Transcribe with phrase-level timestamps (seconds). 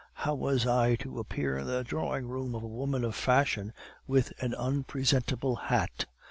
[0.15, 3.71] How was I to appear in the drawing room of a woman of fashion
[4.07, 6.07] with an unpresentable hat?